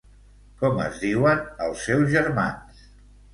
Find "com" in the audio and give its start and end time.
0.61-0.79